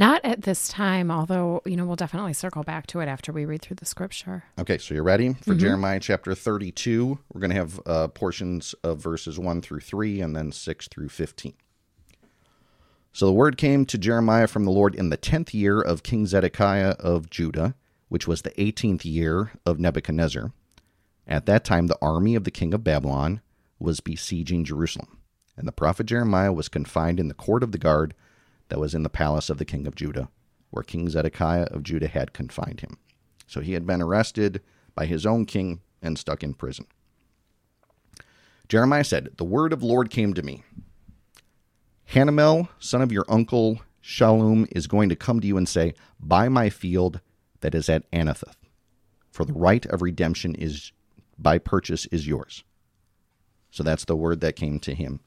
Not 0.00 0.24
at 0.24 0.40
this 0.40 0.68
time, 0.68 1.10
although, 1.10 1.60
you 1.66 1.76
know, 1.76 1.84
we'll 1.84 1.94
definitely 1.94 2.32
circle 2.32 2.62
back 2.62 2.86
to 2.86 3.00
it 3.00 3.06
after 3.06 3.32
we 3.32 3.44
read 3.44 3.60
through 3.60 3.76
the 3.76 3.84
scripture. 3.84 4.44
Okay, 4.58 4.78
so 4.78 4.94
you're 4.94 5.02
ready 5.02 5.34
for 5.34 5.50
mm-hmm. 5.50 5.58
Jeremiah 5.58 6.00
chapter 6.00 6.34
32. 6.34 7.18
We're 7.34 7.40
going 7.40 7.50
to 7.50 7.56
have 7.56 7.80
uh, 7.84 8.08
portions 8.08 8.74
of 8.82 8.98
verses 8.98 9.38
1 9.38 9.60
through 9.60 9.80
3 9.80 10.22
and 10.22 10.34
then 10.34 10.52
6 10.52 10.88
through 10.88 11.10
15. 11.10 11.52
So 13.12 13.26
the 13.26 13.32
word 13.32 13.58
came 13.58 13.84
to 13.84 13.98
Jeremiah 13.98 14.46
from 14.46 14.64
the 14.64 14.70
Lord 14.70 14.94
in 14.94 15.10
the 15.10 15.18
tenth 15.18 15.52
year 15.52 15.82
of 15.82 16.02
King 16.02 16.26
Zedekiah 16.26 16.94
of 16.98 17.28
Judah, 17.28 17.74
which 18.08 18.26
was 18.26 18.40
the 18.40 18.58
eighteenth 18.58 19.04
year 19.04 19.50
of 19.66 19.78
Nebuchadnezzar. 19.78 20.50
At 21.26 21.44
that 21.44 21.62
time, 21.62 21.88
the 21.88 21.98
army 22.00 22.34
of 22.34 22.44
the 22.44 22.50
king 22.50 22.72
of 22.72 22.82
Babylon 22.82 23.42
was 23.78 24.00
besieging 24.00 24.64
Jerusalem, 24.64 25.18
and 25.58 25.68
the 25.68 25.72
prophet 25.72 26.06
Jeremiah 26.06 26.54
was 26.54 26.68
confined 26.68 27.20
in 27.20 27.28
the 27.28 27.34
court 27.34 27.62
of 27.62 27.72
the 27.72 27.78
guard 27.78 28.14
that 28.70 28.80
was 28.80 28.94
in 28.94 29.02
the 29.02 29.10
palace 29.10 29.50
of 29.50 29.58
the 29.58 29.64
king 29.64 29.86
of 29.86 29.94
Judah, 29.94 30.30
where 30.70 30.82
King 30.82 31.08
Zedekiah 31.08 31.64
of 31.70 31.82
Judah 31.82 32.08
had 32.08 32.32
confined 32.32 32.80
him. 32.80 32.96
So 33.46 33.60
he 33.60 33.74
had 33.74 33.86
been 33.86 34.00
arrested 34.00 34.62
by 34.94 35.06
his 35.06 35.26
own 35.26 35.44
king 35.44 35.80
and 36.00 36.18
stuck 36.18 36.42
in 36.42 36.54
prison. 36.54 36.86
Jeremiah 38.68 39.04
said, 39.04 39.30
The 39.36 39.44
word 39.44 39.72
of 39.72 39.80
the 39.80 39.86
Lord 39.86 40.10
came 40.10 40.32
to 40.34 40.42
me. 40.42 40.62
Hanamel, 42.12 42.68
son 42.78 43.02
of 43.02 43.12
your 43.12 43.24
uncle 43.28 43.80
Shallum, 44.02 44.66
is 44.72 44.86
going 44.86 45.08
to 45.08 45.16
come 45.16 45.40
to 45.40 45.46
you 45.46 45.56
and 45.56 45.68
say, 45.68 45.94
Buy 46.20 46.48
my 46.48 46.70
field 46.70 47.20
that 47.60 47.74
is 47.74 47.88
at 47.88 48.10
Anathoth, 48.12 48.56
for 49.30 49.44
the 49.44 49.52
right 49.52 49.84
of 49.86 50.02
redemption 50.02 50.54
is 50.54 50.92
by 51.36 51.58
purchase 51.58 52.06
is 52.06 52.26
yours. 52.26 52.62
So 53.70 53.82
that's 53.82 54.04
the 54.04 54.16
word 54.16 54.40
that 54.40 54.56
came 54.56 54.78
to 54.80 54.94
him. 54.94 55.20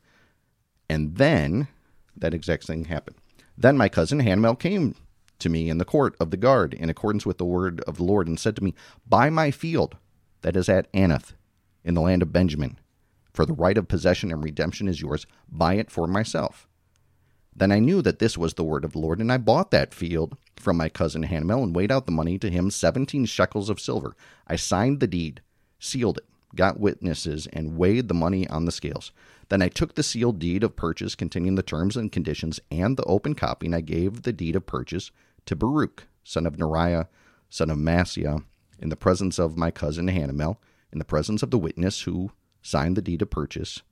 And 0.90 1.16
then 1.16 1.68
that 2.16 2.34
exact 2.34 2.66
thing 2.66 2.86
happened. 2.86 3.18
Then 3.58 3.78
my 3.78 3.90
cousin 3.90 4.22
Hanamel 4.22 4.60
came 4.60 4.96
to 5.40 5.50
me 5.50 5.70
in 5.70 5.78
the 5.78 5.86
court 5.86 6.16
of 6.20 6.32
the 6.32 6.38
guard 6.38 6.74
in 6.74 6.90
accordance 6.90 7.26
with 7.26 7.38
the 7.38 7.46
word 7.46 7.82
of 7.82 7.98
the 7.98 8.04
Lord 8.04 8.28
and 8.28 8.40
said 8.40 8.56
to 8.56 8.64
me, 8.64 8.74
Buy 9.08 9.30
my 9.30 9.52
field 9.52 9.98
that 10.42 10.56
is 10.56 10.70
at 10.70 10.92
Anath 10.94 11.34
in 11.84 11.94
the 11.94 12.02
land 12.02 12.22
of 12.22 12.34
Benjamin, 12.34 12.80
for 13.34 13.46
the 13.46 13.54
right 13.54 13.78
of 13.78 13.88
possession 13.88 14.32
and 14.32 14.44
redemption 14.44 14.88
is 14.88 15.02
yours. 15.02 15.26
Buy 15.50 15.76
it 15.76 15.92
for 15.92 16.08
myself. 16.08 16.68
Then 17.56 17.72
I 17.72 17.80
knew 17.80 18.02
that 18.02 18.20
this 18.20 18.38
was 18.38 18.56
the 18.56 18.64
word 18.64 18.84
of 18.84 18.94
the 18.94 19.00
Lord, 19.00 19.20
and 19.20 19.32
I 19.32 19.38
bought 19.38 19.70
that 19.72 19.94
field 19.94 20.38
from 20.56 20.78
my 20.78 20.90
cousin 20.90 21.24
Hanamel 21.24 21.62
and 21.64 21.76
weighed 21.76 21.92
out 21.92 22.06
the 22.06 22.12
money 22.12 22.40
to 22.40 22.50
him 22.50 22.72
seventeen 22.72 23.26
shekels 23.26 23.70
of 23.70 23.80
silver. 23.80 24.16
I 24.48 24.56
signed 24.56 25.00
the 25.00 25.08
deed, 25.08 25.42
sealed 25.80 26.18
it, 26.18 26.26
got 26.56 26.80
witnesses, 26.80 27.48
and 27.54 27.78
weighed 27.78 28.08
the 28.08 28.14
money 28.14 28.48
on 28.48 28.66
the 28.66 28.72
scales. 28.72 29.12
Then 29.54 29.62
I 29.62 29.70
took 29.70 29.94
the 29.94 30.02
sealed 30.02 30.40
deed 30.40 30.64
of 30.64 30.76
purchase 30.76 31.14
containing 31.14 31.54
the 31.54 31.62
terms 31.62 31.96
and 31.96 32.12
conditions 32.12 32.60
and 32.72 32.98
the 32.98 33.04
open 33.04 33.36
copy, 33.36 33.68
and 33.68 33.76
I 33.76 33.82
gave 33.82 34.24
the 34.24 34.34
deed 34.34 34.56
of 34.56 34.66
purchase 34.66 35.12
to 35.46 35.56
Baruch, 35.56 36.08
son 36.24 36.48
of 36.48 36.58
Neriah, 36.58 37.06
son 37.50 37.70
of 37.70 37.78
Mahseiah, 37.78 38.44
in 38.80 38.90
the 38.90 38.96
presence 38.96 39.38
of 39.38 39.56
my 39.56 39.70
cousin 39.70 40.08
Hanamel, 40.08 40.58
in 40.92 40.98
the 40.98 41.06
presence 41.06 41.44
of 41.44 41.52
the 41.52 41.60
witness 41.60 42.02
who 42.02 42.32
signed 42.64 42.98
the 42.98 43.02
deed 43.04 43.22
of 43.22 43.30
purchase, 43.30 43.84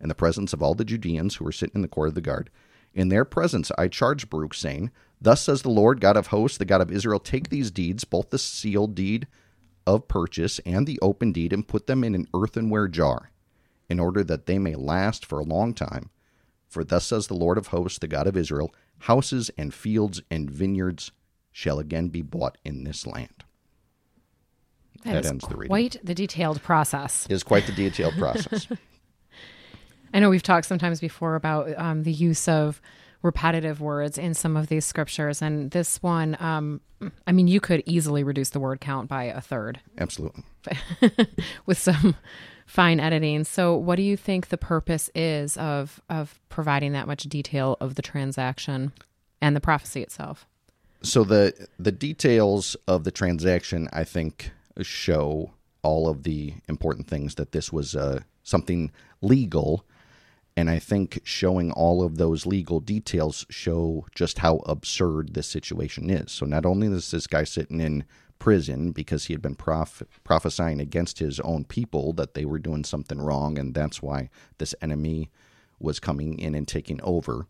in 0.00 0.08
the 0.08 0.14
presence 0.14 0.54
of 0.54 0.62
all 0.62 0.74
the 0.74 0.86
Judeans 0.86 1.34
who 1.34 1.44
were 1.44 1.52
sitting 1.52 1.74
in 1.74 1.82
the 1.82 1.88
court 1.88 2.08
of 2.08 2.14
the 2.14 2.22
guard. 2.22 2.48
In 2.94 3.10
their 3.10 3.26
presence 3.26 3.70
I 3.76 3.88
charged 3.88 4.30
Baruch, 4.30 4.54
saying, 4.54 4.90
Thus 5.20 5.42
says 5.42 5.60
the 5.60 5.68
Lord 5.68 6.00
God 6.00 6.16
of 6.16 6.28
hosts, 6.28 6.56
the 6.56 6.64
God 6.64 6.80
of 6.80 6.90
Israel, 6.90 7.20
take 7.20 7.50
these 7.50 7.70
deeds, 7.70 8.04
both 8.04 8.30
the 8.30 8.38
sealed 8.38 8.94
deed 8.94 9.26
of 9.86 10.08
purchase 10.08 10.60
and 10.60 10.86
the 10.86 10.98
open 11.02 11.30
deed, 11.30 11.52
and 11.52 11.68
put 11.68 11.88
them 11.88 12.04
in 12.04 12.14
an 12.14 12.26
earthenware 12.32 12.88
jar, 12.88 13.30
in 13.90 14.00
order 14.00 14.24
that 14.24 14.46
they 14.46 14.58
may 14.58 14.74
last 14.76 15.26
for 15.26 15.38
a 15.40 15.44
long 15.44 15.74
time. 15.74 16.08
For 16.68 16.84
thus 16.84 17.06
says 17.06 17.26
the 17.26 17.34
Lord 17.34 17.58
of 17.58 17.66
hosts, 17.68 17.98
the 17.98 18.06
God 18.06 18.28
of 18.28 18.36
Israel, 18.36 18.72
houses 19.00 19.50
and 19.58 19.74
fields 19.74 20.22
and 20.30 20.48
vineyards 20.48 21.10
shall 21.50 21.80
again 21.80 22.08
be 22.08 22.22
bought 22.22 22.56
in 22.64 22.84
this 22.84 23.06
land. 23.06 23.44
that, 25.04 25.24
that 25.24 25.26
ends 25.26 25.46
the 25.48 25.56
reading. 25.56 25.70
Quite 25.70 25.96
the 26.04 26.14
detailed 26.14 26.62
process. 26.62 27.26
It 27.28 27.34
is 27.34 27.42
quite 27.42 27.66
the 27.66 27.72
detailed 27.72 28.14
process. 28.14 28.68
I 30.14 30.20
know 30.20 30.30
we've 30.30 30.42
talked 30.42 30.66
sometimes 30.66 31.00
before 31.00 31.34
about 31.34 31.76
um, 31.76 32.04
the 32.04 32.12
use 32.12 32.46
of 32.48 32.80
repetitive 33.22 33.80
words 33.80 34.18
in 34.18 34.34
some 34.34 34.56
of 34.56 34.68
these 34.68 34.84
scriptures, 34.84 35.42
and 35.42 35.70
this 35.70 36.02
one, 36.02 36.36
um, 36.40 36.80
I 37.26 37.32
mean, 37.32 37.48
you 37.48 37.60
could 37.60 37.82
easily 37.86 38.22
reduce 38.24 38.50
the 38.50 38.60
word 38.60 38.80
count 38.80 39.08
by 39.08 39.24
a 39.24 39.40
third. 39.40 39.80
Absolutely. 39.98 40.44
With 41.66 41.78
some 41.78 42.16
fine 42.66 43.00
editing. 43.00 43.44
So, 43.44 43.74
what 43.74 43.96
do 43.96 44.02
you 44.02 44.16
think 44.16 44.48
the 44.48 44.58
purpose 44.58 45.10
is 45.14 45.56
of 45.56 46.00
of 46.08 46.40
providing 46.48 46.92
that 46.92 47.06
much 47.06 47.24
detail 47.24 47.76
of 47.80 47.94
the 47.94 48.02
transaction 48.02 48.92
and 49.40 49.56
the 49.56 49.60
prophecy 49.60 50.02
itself? 50.02 50.46
So 51.02 51.24
the 51.24 51.68
the 51.78 51.92
details 51.92 52.76
of 52.86 53.04
the 53.04 53.10
transaction, 53.10 53.88
I 53.92 54.04
think, 54.04 54.52
show 54.82 55.52
all 55.82 56.08
of 56.08 56.24
the 56.24 56.54
important 56.68 57.06
things 57.08 57.36
that 57.36 57.52
this 57.52 57.72
was 57.72 57.96
uh, 57.96 58.20
something 58.42 58.92
legal. 59.22 59.84
And 60.56 60.68
I 60.68 60.78
think 60.78 61.20
showing 61.24 61.70
all 61.72 62.02
of 62.02 62.16
those 62.18 62.44
legal 62.44 62.80
details 62.80 63.46
show 63.48 64.06
just 64.14 64.40
how 64.40 64.56
absurd 64.66 65.34
this 65.34 65.46
situation 65.46 66.10
is. 66.10 66.32
So 66.32 66.44
not 66.44 66.66
only 66.66 66.88
is 66.88 67.10
this 67.10 67.26
guy 67.26 67.44
sitting 67.44 67.80
in 67.80 68.04
prison 68.38 68.90
because 68.90 69.26
he 69.26 69.32
had 69.32 69.42
been 69.42 69.54
prof- 69.54 70.02
prophesying 70.24 70.80
against 70.80 71.20
his 71.20 71.38
own 71.40 71.64
people 71.64 72.12
that 72.14 72.34
they 72.34 72.44
were 72.44 72.58
doing 72.58 72.82
something 72.82 73.20
wrong, 73.20 73.58
and 73.58 73.74
that's 73.74 74.02
why 74.02 74.28
this 74.58 74.74
enemy 74.82 75.30
was 75.78 76.00
coming 76.00 76.38
in 76.38 76.54
and 76.56 76.66
taking 76.66 77.00
over. 77.02 77.46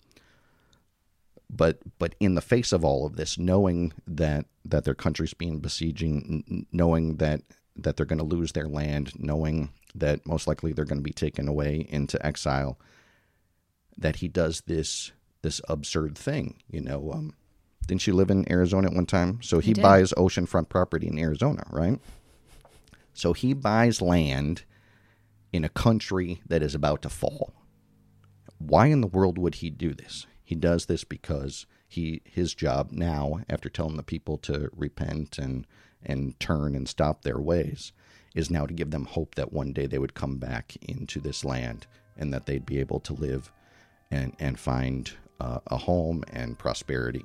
But 1.48 1.78
but 1.98 2.14
in 2.20 2.34
the 2.34 2.40
face 2.42 2.72
of 2.72 2.84
all 2.84 3.06
of 3.06 3.16
this, 3.16 3.38
knowing 3.38 3.92
that 4.06 4.46
that 4.64 4.84
their 4.84 4.94
country's 4.94 5.34
being 5.34 5.58
besieging, 5.58 6.66
knowing 6.70 7.16
that 7.16 7.40
that 7.74 7.96
they're 7.96 8.06
going 8.06 8.18
to 8.20 8.24
lose 8.24 8.52
their 8.52 8.68
land, 8.68 9.12
knowing 9.18 9.70
that 9.94 10.26
most 10.26 10.46
likely 10.46 10.72
they're 10.72 10.84
going 10.84 10.98
to 10.98 11.02
be 11.02 11.12
taken 11.12 11.48
away 11.48 11.86
into 11.88 12.24
exile, 12.24 12.78
that 13.96 14.16
he 14.16 14.28
does 14.28 14.62
this 14.66 15.12
this 15.42 15.60
absurd 15.68 16.16
thing. 16.16 16.56
You 16.70 16.82
know, 16.82 17.12
um, 17.12 17.34
didn't 17.86 18.02
she 18.02 18.12
live 18.12 18.30
in 18.30 18.50
Arizona 18.50 18.88
at 18.88 18.94
one 18.94 19.06
time? 19.06 19.40
So 19.42 19.58
he 19.58 19.74
buys 19.74 20.12
oceanfront 20.12 20.68
property 20.68 21.06
in 21.08 21.18
Arizona, 21.18 21.64
right? 21.70 21.98
So 23.14 23.32
he 23.32 23.52
buys 23.54 24.00
land 24.00 24.64
in 25.52 25.64
a 25.64 25.68
country 25.68 26.40
that 26.46 26.62
is 26.62 26.74
about 26.74 27.02
to 27.02 27.08
fall. 27.08 27.52
Why 28.58 28.86
in 28.86 29.00
the 29.00 29.06
world 29.06 29.38
would 29.38 29.56
he 29.56 29.70
do 29.70 29.94
this? 29.94 30.26
He 30.44 30.54
does 30.54 30.86
this 30.86 31.04
because 31.04 31.66
he 31.88 32.22
his 32.24 32.54
job 32.54 32.92
now, 32.92 33.40
after 33.48 33.68
telling 33.68 33.96
the 33.96 34.02
people 34.02 34.38
to 34.38 34.70
repent 34.76 35.38
and 35.38 35.66
and 36.02 36.38
turn 36.38 36.74
and 36.74 36.88
stop 36.88 37.22
their 37.22 37.40
ways, 37.40 37.92
is 38.34 38.50
now 38.50 38.66
to 38.66 38.74
give 38.74 38.90
them 38.90 39.04
hope 39.04 39.34
that 39.34 39.52
one 39.52 39.72
day 39.72 39.86
they 39.86 39.98
would 39.98 40.14
come 40.14 40.36
back 40.36 40.76
into 40.82 41.20
this 41.20 41.44
land 41.44 41.86
and 42.16 42.32
that 42.32 42.46
they'd 42.46 42.66
be 42.66 42.78
able 42.78 43.00
to 43.00 43.14
live 43.14 43.52
and 44.10 44.34
and 44.38 44.58
find 44.58 45.12
uh, 45.40 45.60
a 45.68 45.76
home 45.76 46.22
and 46.32 46.58
prosperity. 46.58 47.24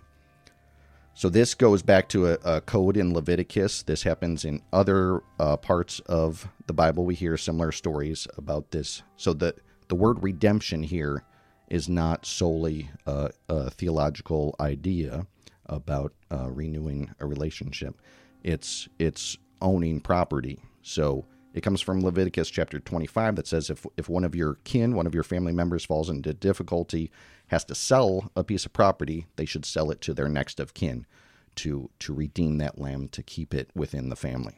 So 1.14 1.30
this 1.30 1.54
goes 1.54 1.82
back 1.82 2.10
to 2.10 2.28
a, 2.28 2.38
a, 2.44 2.62
code 2.62 2.98
in 2.98 3.14
Leviticus. 3.14 3.84
This 3.84 4.04
happens 4.04 4.44
in 4.44 4.62
other 4.74 5.22
uh, 5.40 5.56
parts 5.56 6.00
of 6.02 6.50
the 6.68 6.74
Bible. 6.74 7.06
We 7.06 7.16
hear 7.16 7.38
similar 7.38 7.72
stories 7.72 8.28
about 8.38 8.72
this. 8.72 9.02
So 9.16 9.34
the 9.34 9.56
the 9.88 9.96
word 9.96 10.22
redemption 10.24 10.84
here 10.84 11.24
is 11.70 11.88
not 11.90 12.26
solely 12.26 12.90
a, 13.06 13.32
a 13.50 13.70
theological 13.70 14.56
idea 14.60 15.26
about 15.68 16.14
uh, 16.32 16.50
renewing 16.50 17.14
a 17.20 17.26
relationship. 17.26 17.96
It's 18.44 18.88
it's 19.00 19.38
owning 19.62 20.02
property. 20.02 20.60
So 20.88 21.26
it 21.56 21.62
comes 21.62 21.82
from 21.82 22.04
Leviticus 22.04 22.52
chapter 22.52 22.80
25 22.80 23.38
that 23.38 23.48
says 23.48 23.72
if 23.72 23.88
if 23.98 24.08
one 24.08 24.24
of 24.24 24.36
your 24.36 24.60
kin, 24.66 24.96
one 24.96 25.08
of 25.08 25.16
your 25.16 25.24
family 25.24 25.52
members 25.52 25.84
falls 25.84 26.12
into 26.12 26.32
difficulty, 26.32 27.12
has 27.48 27.66
to 27.66 27.76
sell 27.76 28.32
a 28.36 28.44
piece 28.44 28.68
of 28.68 28.74
property, 28.74 29.26
they 29.36 29.46
should 29.46 29.66
sell 29.66 29.90
it 29.90 30.00
to 30.02 30.14
their 30.14 30.30
next 30.30 30.60
of 30.60 30.76
kin 30.76 31.08
to 31.56 31.90
to 32.00 32.14
redeem 32.14 32.60
that 32.60 32.78
lamb 32.78 33.08
to 33.10 33.24
keep 33.24 33.52
it 33.52 33.72
within 33.74 34.10
the 34.10 34.16
family. 34.16 34.54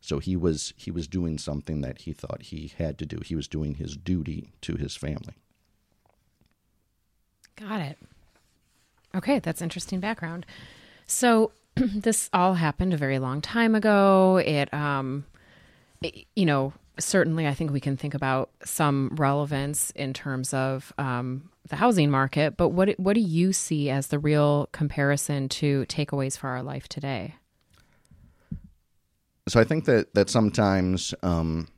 So 0.00 0.20
he 0.20 0.36
was 0.36 0.72
he 0.78 0.90
was 0.90 1.06
doing 1.06 1.36
something 1.36 1.82
that 1.82 1.98
he 1.98 2.14
thought 2.14 2.44
he 2.44 2.72
had 2.78 2.98
to 2.98 3.06
do. 3.06 3.20
He 3.22 3.36
was 3.36 3.46
doing 3.46 3.74
his 3.74 3.94
duty 3.94 4.54
to 4.62 4.76
his 4.76 4.96
family. 4.96 5.34
Got 7.56 7.82
it. 7.82 7.98
Okay, 9.14 9.38
that's 9.38 9.60
interesting 9.60 10.00
background. 10.00 10.46
So 11.06 11.52
this 11.76 12.30
all 12.32 12.54
happened 12.54 12.94
a 12.94 12.96
very 12.96 13.18
long 13.18 13.42
time 13.42 13.74
ago. 13.74 14.38
It, 14.38 14.72
um, 14.72 15.26
you 16.36 16.46
know, 16.46 16.72
certainly 16.98 17.46
I 17.46 17.54
think 17.54 17.72
we 17.72 17.80
can 17.80 17.96
think 17.96 18.14
about 18.14 18.50
some 18.64 19.10
relevance 19.16 19.90
in 19.92 20.12
terms 20.12 20.52
of 20.54 20.92
um, 20.98 21.50
the 21.68 21.76
housing 21.76 22.10
market. 22.10 22.56
But 22.56 22.70
what 22.70 22.90
what 22.98 23.14
do 23.14 23.20
you 23.20 23.52
see 23.52 23.90
as 23.90 24.08
the 24.08 24.18
real 24.18 24.68
comparison 24.72 25.48
to 25.50 25.84
takeaways 25.86 26.36
for 26.36 26.48
our 26.48 26.62
life 26.62 26.88
today? 26.88 27.36
So 29.48 29.60
I 29.60 29.64
think 29.64 29.86
that 29.86 30.14
that 30.14 30.30
sometimes 30.30 31.14
um, 31.22 31.68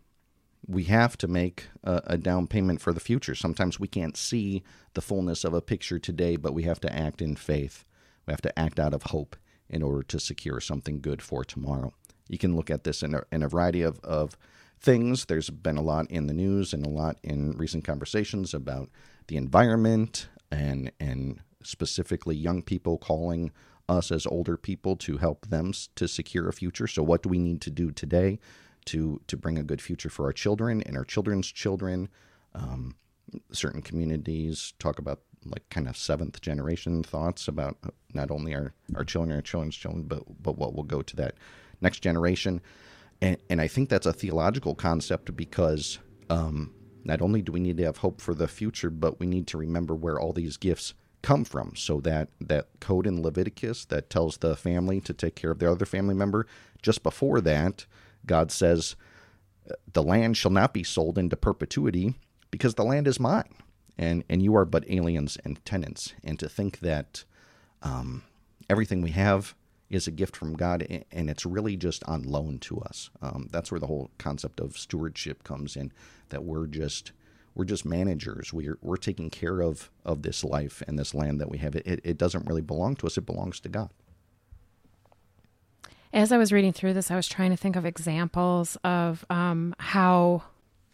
we 0.66 0.84
have 0.84 1.16
to 1.18 1.28
make 1.28 1.66
a, 1.82 2.02
a, 2.06 2.18
down 2.18 2.46
payment 2.46 2.80
for 2.80 2.92
the 2.92 3.00
future. 3.00 3.34
Sometimes 3.34 3.78
we 3.78 3.88
can't 3.88 4.16
see 4.16 4.62
the 4.94 5.02
fullness 5.02 5.44
of 5.44 5.54
a 5.54 5.60
picture 5.60 5.98
today, 5.98 6.36
but 6.36 6.54
we 6.54 6.62
have 6.64 6.80
to 6.80 6.94
act 6.94 7.20
in 7.20 7.36
faith. 7.36 7.84
We 8.26 8.32
have 8.32 8.42
to 8.42 8.58
act 8.58 8.80
out 8.80 8.94
of 8.94 9.04
hope 9.04 9.36
in 9.68 9.82
order 9.82 10.02
to 10.02 10.20
secure 10.20 10.60
something 10.60 11.00
good 11.00 11.20
for 11.20 11.44
tomorrow. 11.44 11.92
You 12.28 12.38
can 12.38 12.56
look 12.56 12.70
at 12.70 12.84
this 12.84 13.02
in 13.02 13.14
a, 13.14 13.22
in 13.30 13.42
a 13.42 13.48
variety 13.48 13.82
of, 13.82 14.00
of 14.00 14.36
things. 14.80 15.26
There's 15.26 15.50
been 15.50 15.76
a 15.76 15.82
lot 15.82 16.10
in 16.10 16.26
the 16.26 16.34
news 16.34 16.72
and 16.72 16.84
a 16.84 16.90
lot 16.90 17.18
in 17.22 17.52
recent 17.52 17.84
conversations 17.84 18.54
about 18.54 18.90
the 19.28 19.36
environment 19.36 20.28
and 20.50 20.92
and 21.00 21.40
specifically 21.62 22.36
young 22.36 22.62
people 22.62 22.98
calling 22.98 23.50
us 23.88 24.12
as 24.12 24.26
older 24.26 24.56
people 24.56 24.96
to 24.96 25.16
help 25.16 25.46
them 25.46 25.72
to 25.94 26.06
secure 26.06 26.48
a 26.48 26.52
future. 26.52 26.86
So 26.86 27.02
what 27.02 27.22
do 27.22 27.28
we 27.28 27.38
need 27.38 27.60
to 27.62 27.70
do 27.70 27.90
today 27.90 28.38
to 28.86 29.20
to 29.26 29.36
bring 29.36 29.58
a 29.58 29.62
good 29.62 29.80
future 29.80 30.10
for 30.10 30.26
our 30.26 30.32
children 30.32 30.82
and 30.82 30.96
our 30.96 31.04
children's 31.04 31.50
children? 31.50 32.08
Um, 32.54 32.96
certain 33.52 33.82
communities 33.82 34.74
talk 34.78 34.98
about 34.98 35.20
like 35.44 35.68
kind 35.70 35.88
of 35.88 35.96
seventh 35.96 36.40
generation 36.40 37.02
thoughts 37.02 37.48
about 37.48 37.76
not 38.14 38.30
only 38.30 38.54
our, 38.54 38.72
our 38.94 39.04
children, 39.04 39.34
our 39.34 39.42
children's 39.42 39.76
children, 39.76 40.04
but 40.04 40.22
but 40.42 40.56
what 40.58 40.74
will 40.74 40.84
go 40.84 41.02
to 41.02 41.16
that 41.16 41.34
next 41.84 42.00
generation. 42.00 42.60
And, 43.22 43.36
and 43.48 43.60
I 43.60 43.68
think 43.68 43.88
that's 43.88 44.06
a 44.06 44.12
theological 44.12 44.74
concept 44.74 45.36
because 45.36 45.98
um, 46.28 46.74
not 47.04 47.22
only 47.22 47.42
do 47.42 47.52
we 47.52 47.60
need 47.60 47.76
to 47.76 47.84
have 47.84 47.98
hope 47.98 48.20
for 48.20 48.34
the 48.34 48.48
future, 48.48 48.90
but 48.90 49.20
we 49.20 49.26
need 49.26 49.46
to 49.48 49.58
remember 49.58 49.94
where 49.94 50.18
all 50.18 50.32
these 50.32 50.56
gifts 50.56 50.94
come 51.22 51.44
from. 51.44 51.76
So 51.76 52.00
that 52.00 52.28
that 52.40 52.68
code 52.80 53.06
in 53.06 53.22
Leviticus 53.22 53.84
that 53.86 54.10
tells 54.10 54.38
the 54.38 54.56
family 54.56 55.00
to 55.02 55.14
take 55.14 55.36
care 55.36 55.52
of 55.52 55.58
their 55.58 55.70
other 55.70 55.86
family 55.86 56.14
member, 56.14 56.46
just 56.82 57.02
before 57.02 57.40
that, 57.42 57.86
God 58.26 58.50
says, 58.50 58.96
"The 59.92 60.02
land 60.02 60.36
shall 60.36 60.50
not 60.50 60.74
be 60.74 60.82
sold 60.82 61.16
into 61.16 61.36
perpetuity, 61.36 62.14
because 62.50 62.74
the 62.74 62.84
land 62.84 63.06
is 63.06 63.20
mine." 63.20 63.54
and 63.96 64.24
and 64.28 64.42
you 64.42 64.54
are 64.56 64.64
but 64.64 64.88
aliens 64.90 65.38
and 65.44 65.64
tenants. 65.64 66.14
And 66.22 66.38
to 66.38 66.48
think 66.48 66.80
that 66.80 67.24
um, 67.82 68.22
everything 68.68 69.02
we 69.02 69.10
have 69.10 69.54
is 69.94 70.06
a 70.06 70.10
gift 70.10 70.36
from 70.36 70.54
God, 70.54 71.04
and 71.10 71.30
it's 71.30 71.46
really 71.46 71.76
just 71.76 72.04
on 72.04 72.22
loan 72.22 72.58
to 72.60 72.78
us. 72.80 73.10
Um, 73.22 73.48
that's 73.50 73.70
where 73.70 73.80
the 73.80 73.86
whole 73.86 74.10
concept 74.18 74.60
of 74.60 74.76
stewardship 74.76 75.44
comes 75.44 75.76
in. 75.76 75.92
That 76.30 76.44
we're 76.44 76.66
just 76.66 77.12
we're 77.54 77.64
just 77.64 77.84
managers. 77.84 78.52
We're 78.52 78.78
we're 78.82 78.96
taking 78.96 79.30
care 79.30 79.60
of 79.60 79.90
of 80.04 80.22
this 80.22 80.44
life 80.44 80.82
and 80.86 80.98
this 80.98 81.14
land 81.14 81.40
that 81.40 81.50
we 81.50 81.58
have. 81.58 81.74
It 81.76 82.00
it 82.04 82.18
doesn't 82.18 82.46
really 82.46 82.62
belong 82.62 82.96
to 82.96 83.06
us. 83.06 83.16
It 83.16 83.26
belongs 83.26 83.60
to 83.60 83.68
God. 83.68 83.90
As 86.12 86.30
I 86.30 86.38
was 86.38 86.52
reading 86.52 86.72
through 86.72 86.92
this, 86.92 87.10
I 87.10 87.16
was 87.16 87.26
trying 87.26 87.50
to 87.50 87.56
think 87.56 87.74
of 87.74 87.84
examples 87.84 88.76
of 88.84 89.24
um, 89.30 89.74
how 89.78 90.44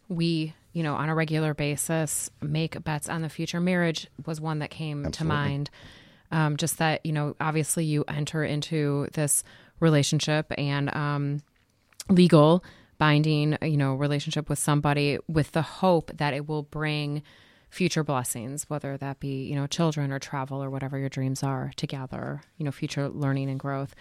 we 0.09 0.55
you 0.73 0.83
know, 0.83 0.95
on 0.95 1.09
a 1.09 1.15
regular 1.15 1.55
basis, 1.55 2.31
make 2.41 2.83
bets 2.85 3.09
on 3.09 3.23
the 3.23 3.29
future. 3.29 3.61
Marriage 3.61 4.07
was 4.25 4.41
one 4.41 4.61
that 4.61 4.71
came 4.71 5.05
Absolutely. 5.05 5.17
to 5.19 5.25
mind. 5.25 5.71
Um, 6.33 6.57
just 6.57 6.79
that, 6.79 7.05
you 7.05 7.13
know, 7.13 7.35
obviously 7.41 7.85
you 7.85 8.05
enter 8.09 8.45
into 8.45 9.09
this 9.15 9.43
relationship 9.81 10.53
and 10.57 10.95
um, 10.95 11.43
legal 12.09 12.65
binding, 12.99 13.57
you 13.63 13.77
know, 13.77 13.95
relationship 13.95 14.49
with 14.49 14.59
somebody 14.59 15.19
with 15.27 15.53
the 15.53 15.63
hope 15.63 16.11
that 16.15 16.35
it 16.35 16.47
will 16.47 16.63
bring 16.63 17.23
future 17.71 18.05
blessings, 18.05 18.69
whether 18.69 18.97
that 18.99 19.21
be, 19.21 19.45
you 19.45 19.55
know, 19.55 19.67
children 19.67 20.13
or 20.13 20.19
travel 20.19 20.63
or 20.63 20.69
whatever 20.71 20.99
your 20.99 21.09
dreams 21.09 21.43
are 21.43 21.71
together, 21.77 22.43
you 22.59 22.65
know, 22.65 22.73
future 22.73 23.09
learning 23.09 23.49
and 23.49 23.59
growth. 23.59 23.95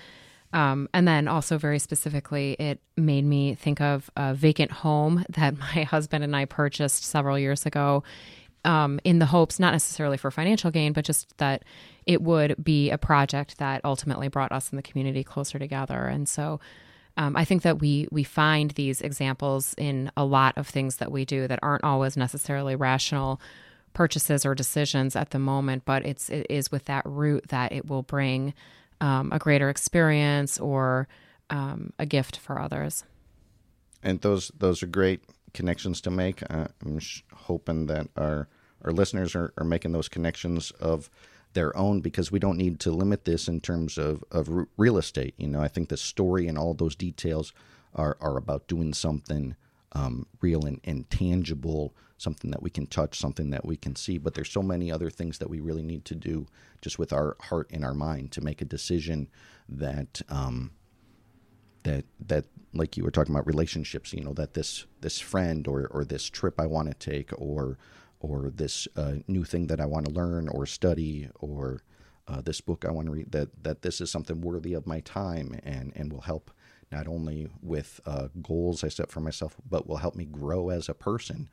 Um, 0.51 0.89
and 0.93 1.07
then 1.07 1.27
also 1.27 1.57
very 1.57 1.77
specifically, 1.77 2.53
it 2.59 2.81
made 2.97 3.23
me 3.23 3.53
think 3.53 3.79
of 3.79 4.09
a 4.17 4.33
vacant 4.33 4.71
home 4.71 5.23
that 5.29 5.57
my 5.57 5.83
husband 5.83 6.23
and 6.23 6.35
I 6.35 6.45
purchased 6.45 7.03
several 7.03 7.37
years 7.37 7.65
ago. 7.65 8.03
Um, 8.65 8.99
in 9.05 9.19
the 9.19 9.25
hopes, 9.25 9.57
not 9.57 9.71
necessarily 9.71 10.17
for 10.17 10.31
financial 10.31 10.69
gain, 10.69 10.91
but 10.91 11.05
just 11.05 11.37
that 11.37 11.63
it 12.05 12.21
would 12.21 12.61
be 12.61 12.89
a 12.89 12.97
project 12.97 13.57
that 13.59 13.79
ultimately 13.85 14.27
brought 14.27 14.51
us 14.51 14.69
in 14.71 14.75
the 14.75 14.81
community 14.81 15.23
closer 15.23 15.57
together. 15.57 16.05
And 16.05 16.27
so, 16.27 16.59
um, 17.15 17.35
I 17.35 17.45
think 17.45 17.61
that 17.63 17.79
we 17.79 18.07
we 18.11 18.23
find 18.23 18.71
these 18.71 19.01
examples 19.01 19.75
in 19.77 20.11
a 20.17 20.25
lot 20.25 20.57
of 20.57 20.67
things 20.67 20.97
that 20.97 21.11
we 21.11 21.23
do 21.23 21.47
that 21.47 21.59
aren't 21.61 21.83
always 21.83 22.17
necessarily 22.17 22.75
rational 22.75 23.39
purchases 23.93 24.45
or 24.45 24.55
decisions 24.55 25.15
at 25.15 25.31
the 25.31 25.39
moment, 25.39 25.83
but 25.85 26.05
it's 26.05 26.29
it 26.29 26.47
is 26.49 26.71
with 26.71 26.85
that 26.85 27.03
root 27.05 27.47
that 27.49 27.71
it 27.71 27.89
will 27.89 28.03
bring 28.03 28.53
um, 29.01 29.29
a 29.31 29.39
greater 29.39 29.69
experience 29.69 30.59
or 30.59 31.07
um, 31.49 31.91
a 31.99 32.05
gift 32.05 32.37
for 32.37 32.59
others. 32.59 33.03
And 34.01 34.21
those 34.21 34.51
those 34.57 34.81
are 34.81 34.87
great 34.87 35.21
connections 35.53 36.01
to 36.01 36.11
make. 36.11 36.41
I'm 36.49 36.99
hoping 37.33 37.87
that 37.87 38.07
our 38.15 38.47
our 38.83 38.91
listeners 38.91 39.35
are, 39.35 39.53
are 39.57 39.65
making 39.65 39.91
those 39.91 40.07
connections 40.07 40.71
of 40.79 41.09
their 41.53 41.75
own 41.75 42.01
because 42.01 42.31
we 42.31 42.39
don't 42.39 42.57
need 42.57 42.79
to 42.81 42.91
limit 42.91 43.25
this 43.25 43.47
in 43.47 43.59
terms 43.59 43.97
of, 43.97 44.23
of 44.31 44.67
real 44.77 44.97
estate. 44.97 45.33
You 45.37 45.47
know, 45.47 45.61
I 45.61 45.67
think 45.67 45.89
the 45.89 45.97
story 45.97 46.47
and 46.47 46.57
all 46.57 46.73
those 46.73 46.95
details 46.95 47.53
are, 47.95 48.17
are 48.21 48.37
about 48.37 48.67
doing 48.67 48.93
something 48.93 49.55
um, 49.93 50.27
real 50.41 50.65
and, 50.65 50.79
and 50.83 51.09
tangible, 51.09 51.95
something 52.17 52.51
that 52.51 52.61
we 52.61 52.69
can 52.69 52.85
touch, 52.85 53.17
something 53.17 53.49
that 53.49 53.65
we 53.65 53.75
can 53.75 53.95
see. 53.95 54.19
But 54.19 54.35
there's 54.35 54.51
so 54.51 54.61
many 54.61 54.91
other 54.91 55.09
things 55.09 55.39
that 55.39 55.49
we 55.49 55.59
really 55.59 55.83
need 55.83 56.05
to 56.05 56.15
do 56.15 56.45
just 56.81 56.99
with 56.99 57.11
our 57.11 57.35
heart 57.41 57.69
and 57.71 57.83
our 57.83 57.95
mind 57.95 58.31
to 58.33 58.41
make 58.41 58.61
a 58.61 58.65
decision 58.65 59.27
that 59.67 60.21
um, 60.29 60.71
that 61.83 62.05
that 62.27 62.45
like 62.73 62.97
you 62.97 63.03
were 63.03 63.11
talking 63.11 63.33
about 63.33 63.47
relationships. 63.47 64.13
You 64.13 64.23
know 64.23 64.33
that 64.33 64.53
this 64.53 64.85
this 65.01 65.19
friend 65.19 65.67
or 65.67 65.87
or 65.87 66.05
this 66.05 66.29
trip 66.29 66.59
I 66.59 66.65
want 66.65 66.87
to 66.89 66.93
take 66.93 67.31
or 67.37 67.77
or 68.19 68.51
this 68.53 68.87
uh, 68.95 69.15
new 69.27 69.43
thing 69.43 69.67
that 69.67 69.79
I 69.79 69.85
want 69.85 70.07
to 70.07 70.11
learn 70.13 70.49
or 70.49 70.65
study 70.65 71.29
or 71.39 71.83
uh, 72.27 72.41
this 72.41 72.61
book 72.61 72.85
I 72.85 72.91
want 72.91 73.07
to 73.07 73.11
read 73.11 73.31
that 73.31 73.63
that 73.63 73.81
this 73.81 74.01
is 74.01 74.11
something 74.11 74.41
worthy 74.41 74.73
of 74.73 74.87
my 74.87 74.99
time 75.01 75.59
and 75.63 75.93
and 75.95 76.11
will 76.11 76.21
help 76.21 76.51
not 76.91 77.07
only 77.07 77.49
with 77.61 77.99
uh, 78.05 78.29
goals 78.41 78.83
I 78.83 78.89
set 78.89 79.11
for 79.11 79.19
myself, 79.19 79.55
but 79.69 79.87
will 79.87 79.97
help 79.97 80.15
me 80.15 80.25
grow 80.25 80.69
as 80.69 80.89
a 80.89 80.93
person. 80.93 81.49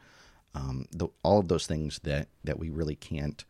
Um, 0.54 0.86
the, 0.90 1.08
all 1.22 1.38
of 1.38 1.48
those 1.48 1.66
things 1.66 2.00
that, 2.04 2.28
that 2.44 2.58
we 2.58 2.70
really 2.70 2.96
can't 2.96 3.44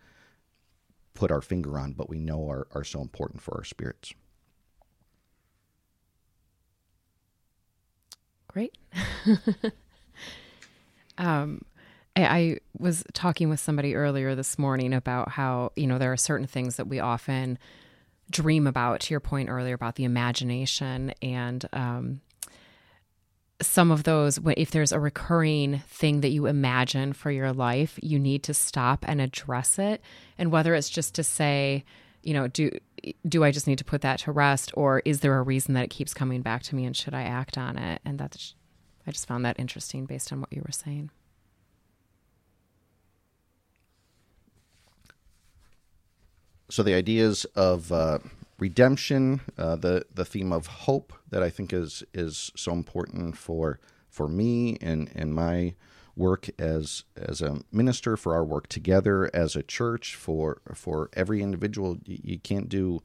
put 1.14 1.30
our 1.30 1.40
finger 1.40 1.78
on, 1.78 1.92
but 1.92 2.10
we 2.10 2.18
know 2.18 2.48
are, 2.50 2.66
are 2.74 2.84
so 2.84 3.00
important 3.00 3.40
for 3.40 3.56
our 3.56 3.64
spirits. 3.64 4.12
Great. 8.56 8.78
um, 11.18 11.60
I, 12.16 12.24
I 12.24 12.58
was 12.78 13.04
talking 13.12 13.50
with 13.50 13.60
somebody 13.60 13.94
earlier 13.94 14.34
this 14.34 14.58
morning 14.58 14.94
about 14.94 15.28
how, 15.28 15.72
you 15.76 15.86
know, 15.86 15.98
there 15.98 16.10
are 16.10 16.16
certain 16.16 16.46
things 16.46 16.76
that 16.76 16.88
we 16.88 16.98
often 16.98 17.58
dream 18.30 18.66
about 18.66 19.00
to 19.00 19.12
your 19.12 19.20
point 19.20 19.50
earlier 19.50 19.74
about 19.74 19.96
the 19.96 20.04
imagination 20.04 21.12
and 21.20 21.68
um, 21.74 22.22
some 23.60 23.90
of 23.90 24.04
those 24.04 24.40
if 24.56 24.70
there's 24.70 24.92
a 24.92 25.00
recurring 25.00 25.82
thing 25.88 26.22
that 26.22 26.30
you 26.30 26.46
imagine 26.46 27.12
for 27.12 27.30
your 27.30 27.52
life 27.52 27.98
you 28.02 28.18
need 28.18 28.42
to 28.42 28.54
stop 28.54 29.04
and 29.06 29.20
address 29.20 29.78
it 29.78 30.00
and 30.38 30.50
whether 30.50 30.74
it's 30.74 30.90
just 30.90 31.14
to 31.14 31.22
say 31.22 31.84
you 32.26 32.34
know 32.34 32.48
do 32.48 32.70
do 33.28 33.44
i 33.44 33.52
just 33.52 33.68
need 33.68 33.78
to 33.78 33.84
put 33.84 34.00
that 34.00 34.18
to 34.20 34.32
rest? 34.32 34.72
Or 34.74 35.00
is 35.04 35.20
there 35.20 35.38
a 35.38 35.42
reason 35.42 35.74
that 35.74 35.84
it 35.84 35.90
keeps 35.90 36.12
coming 36.12 36.42
back 36.42 36.62
to 36.64 36.74
me 36.74 36.84
and 36.84 36.96
should 36.96 37.14
i 37.14 37.22
act 37.22 37.56
on 37.56 37.78
it? 37.78 38.02
And 38.04 38.18
that's 38.18 38.54
i 39.06 39.12
just 39.12 39.28
found 39.28 39.44
that 39.44 39.58
interesting 39.58 40.06
based 40.06 40.32
on 40.32 40.40
what 40.40 40.52
you 40.52 40.62
were 40.66 40.72
saying. 40.72 41.10
So 46.68 46.82
the 46.82 46.94
ideas 46.94 47.44
of 47.54 47.92
uh, 47.92 48.18
redemption, 48.58 49.40
uh, 49.56 49.76
the 49.76 50.04
the 50.12 50.24
theme 50.24 50.52
of 50.52 50.66
hope 50.66 51.12
that 51.30 51.44
I 51.44 51.50
think 51.50 51.72
is 51.72 52.02
is 52.12 52.50
so 52.56 52.72
important 52.72 53.36
for 53.36 53.78
for 54.08 54.26
me 54.26 54.78
and 54.80 55.08
and 55.14 55.32
my 55.32 55.74
work 56.16 56.48
as 56.58 57.04
as 57.16 57.42
a 57.42 57.60
minister, 57.70 58.16
for 58.16 58.34
our 58.34 58.44
work 58.44 58.68
together 58.68 59.30
as 59.34 59.54
a 59.54 59.62
church, 59.62 60.14
for 60.14 60.60
for 60.74 61.10
every 61.12 61.42
individual. 61.42 61.98
You 62.04 62.38
can't 62.38 62.68
do 62.68 63.02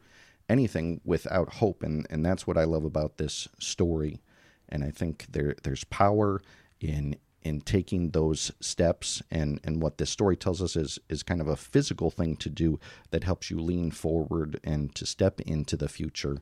anything 0.50 1.02
without 1.04 1.56
hope, 1.56 1.84
and 1.84 2.08
and 2.10 2.26
that's 2.26 2.48
what 2.48 2.58
I 2.58 2.64
love 2.64 2.86
about 2.86 3.18
this 3.18 3.48
story. 3.60 4.22
And 4.70 4.84
I 4.84 4.92
think 4.92 5.28
there 5.32 5.56
there's 5.64 5.84
power 5.86 6.42
in 6.80 7.18
in 7.44 7.62
taking 7.62 8.12
those 8.12 8.52
steps 8.60 9.22
and 9.32 9.60
and 9.64 9.82
what 9.82 9.98
this 9.98 10.10
story 10.10 10.36
tells 10.38 10.62
us 10.62 10.76
is 10.76 11.00
is 11.10 11.24
kind 11.24 11.42
of 11.42 11.48
a 11.48 11.56
physical 11.56 12.12
thing 12.12 12.36
to 12.36 12.50
do 12.50 12.80
that 13.10 13.24
helps 13.24 13.50
you 13.50 13.60
lean 13.60 13.92
forward 13.92 14.60
and 14.64 14.94
to 14.96 15.06
step 15.06 15.42
into 15.42 15.76
the 15.76 15.90
future 15.90 16.38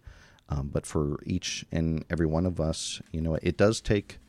um, 0.49 0.69
but 0.71 0.85
for 0.85 1.19
each 1.25 1.65
and 1.71 2.03
every 2.09 2.25
one 2.25 2.45
of 2.45 2.59
us 2.59 3.01
you 3.11 3.21
know 3.21 3.35
it 3.41 3.57
does 3.57 3.79
take 3.79 4.19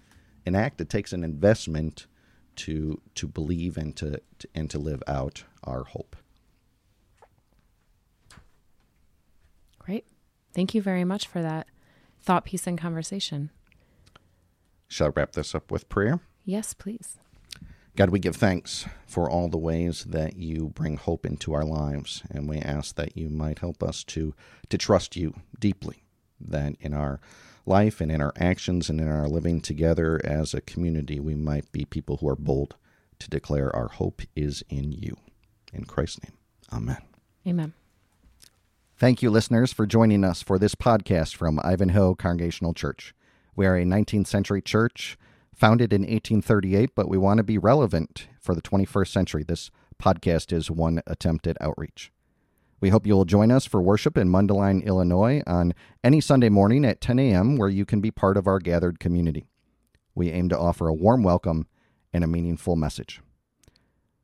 an 0.47 0.55
act 0.55 0.81
it 0.81 0.89
takes 0.89 1.13
an 1.13 1.25
investment 1.25 2.07
to 2.57 3.01
to 3.15 3.27
believe 3.27 3.77
and 3.77 3.97
to, 3.97 4.21
to 4.39 4.49
and 4.55 4.71
to 4.71 4.79
live 4.79 5.03
out 5.07 5.45
our 5.65 5.85
hope. 5.85 6.17
Great. 9.79 10.07
Thank 10.53 10.75
you 10.75 10.83
very 10.83 11.05
much 11.05 11.27
for 11.27 11.43
that 11.43 11.67
thought 12.23 12.45
piece 12.45 12.67
and 12.67 12.79
conversation. 12.79 13.51
Shall 14.89 15.09
I 15.09 15.13
wrap 15.15 15.33
this 15.33 15.55
up 15.55 15.71
with 15.71 15.89
prayer? 15.89 16.21
Yes, 16.45 16.75
please. 16.75 17.19
God, 17.97 18.11
we 18.11 18.19
give 18.19 18.37
thanks 18.37 18.87
for 19.07 19.29
all 19.29 19.49
the 19.49 19.59
ways 19.59 20.05
that 20.05 20.37
you 20.37 20.71
bring 20.75 20.97
hope 20.97 21.27
into 21.27 21.53
our 21.53 21.65
lives, 21.65 22.23
and 22.31 22.49
we 22.49 22.59
ask 22.59 22.95
that 22.97 23.17
you 23.17 23.29
might 23.29 23.59
help 23.59 23.83
us 23.83 24.05
to, 24.05 24.35
to 24.69 24.79
trust 24.79 25.17
you 25.17 25.35
deeply, 25.59 26.05
that 26.41 26.75
in 26.81 26.95
our 26.95 27.21
life 27.67 28.01
and 28.01 28.11
in 28.11 28.21
our 28.21 28.33
actions 28.37 28.89
and 28.89 29.01
in 29.01 29.09
our 29.09 29.29
living 29.29 29.61
together 29.61 30.21
as 30.25 30.55
a 30.55 30.61
community, 30.61 31.21
we 31.21 31.35
might 31.35 31.71
be 31.73 31.85
people 31.85 32.19
who 32.19 32.29
are 32.29 32.37
bold 32.37 32.77
to 33.19 33.31
declare 33.31 33.75
our 33.75 33.89
hope 33.89 34.23
is 34.35 34.63
in 34.69 34.93
you. 34.93 35.17
In 35.73 35.85
Christ's 35.85 36.25
name, 36.25 36.37
amen. 36.73 37.03
Amen. 37.47 37.73
Thank 38.99 39.23
you, 39.23 39.31
listeners, 39.31 39.73
for 39.73 39.87
joining 39.87 40.25
us 40.25 40.43
for 40.43 40.59
this 40.59 40.75
podcast 40.75 41.35
from 41.35 41.59
Ivanhoe 41.65 42.15
Congregational 42.17 42.75
Church. 42.75 43.15
We 43.57 43.67
are 43.67 43.77
a 43.77 43.85
19th 43.85 44.27
century 44.27 44.61
church 44.61 45.17
founded 45.55 45.93
in 45.93 46.03
1838, 46.03 46.95
but 46.95 47.09
we 47.09 47.19
want 47.19 47.39
to 47.39 47.45
be 47.45 47.59
relevant 47.59 48.27
for 48.41 48.55
the 48.55 48.63
21st 48.63 49.09
century. 49.09 49.43
This 49.43 49.71
podcast 50.03 50.53
is 50.53 50.71
one 50.71 51.03
attempt 51.07 51.47
at 51.47 51.61
outreach. 51.61 52.13
We 52.81 52.89
hope 52.89 53.07
you 53.07 53.15
will 53.15 53.27
join 53.27 53.51
us 53.51 53.67
for 53.67 53.83
worship 53.83 54.17
in 54.17 54.29
Mundelein, 54.29 54.85
Illinois 54.85 55.43
on 55.47 55.75
any 56.03 56.21
Sunday 56.21 56.49
morning 56.49 56.85
at 56.85 57.01
10 57.01 57.19
a.m., 57.19 57.57
where 57.57 57.69
you 57.69 57.85
can 57.85 58.01
be 58.01 58.11
part 58.11 58.37
of 58.37 58.47
our 58.47 58.59
gathered 58.59 58.99
community. 58.99 59.47
We 60.15 60.31
aim 60.31 60.49
to 60.49 60.59
offer 60.59 60.89
a 60.89 60.95
warm 60.95 61.23
welcome 61.23 61.67
and 62.13 62.25
a 62.25 62.29
meaningful 62.29 62.77
message. 62.77 63.21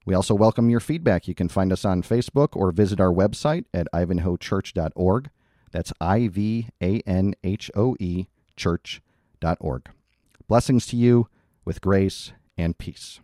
We 0.06 0.14
also 0.14 0.34
welcome 0.34 0.70
your 0.70 0.80
feedback. 0.80 1.28
You 1.28 1.34
can 1.34 1.48
find 1.48 1.72
us 1.72 1.84
on 1.84 2.02
Facebook 2.02 2.56
or 2.56 2.70
visit 2.72 3.00
our 3.00 3.12
website 3.12 3.64
at 3.74 3.88
ivanhoechurch.org. 3.92 5.30
That's 5.72 5.92
I 6.00 6.28
V 6.28 6.68
A 6.80 7.00
N 7.00 7.34
H 7.42 7.70
O 7.74 7.96
E 7.98 8.26
church.org. 8.56 9.90
Blessings 10.48 10.86
to 10.86 10.96
you 10.96 11.28
with 11.64 11.80
grace 11.80 12.32
and 12.56 12.78
peace. 12.78 13.20